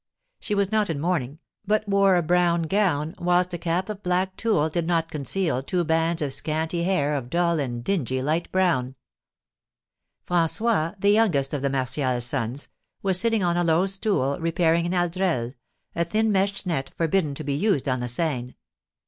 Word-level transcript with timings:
She 0.39 0.55
was 0.55 0.71
not 0.71 0.89
in 0.89 0.99
mourning, 0.99 1.37
but 1.63 1.87
wore 1.87 2.15
a 2.15 2.23
brown 2.23 2.63
gown, 2.63 3.13
whilst 3.19 3.53
a 3.53 3.59
cap 3.59 3.87
of 3.87 4.01
black 4.01 4.35
tulle 4.35 4.67
did 4.67 4.87
not 4.87 5.11
conceal 5.11 5.61
two 5.61 5.83
bands 5.83 6.23
of 6.23 6.33
scanty 6.33 6.81
hair 6.81 7.13
of 7.13 7.29
dull 7.29 7.59
and 7.59 7.83
dingy 7.83 8.19
light 8.19 8.51
brown. 8.51 8.95
François, 10.27 10.99
the 10.99 11.11
youngest 11.11 11.53
of 11.53 11.61
the 11.61 11.69
Martial 11.69 12.19
sons, 12.19 12.67
was 13.03 13.19
sitting 13.19 13.43
on 13.43 13.57
a 13.57 13.63
low 13.63 13.85
stool 13.85 14.39
repairing 14.39 14.87
an 14.87 14.95
aldrel, 14.95 15.53
a 15.95 16.03
thin 16.03 16.31
meshed 16.31 16.65
net 16.65 16.91
forbidden 16.97 17.35
to 17.35 17.43
be 17.43 17.53
used 17.53 17.87
on 17.87 17.99
the 17.99 18.07
Seine. 18.07 18.55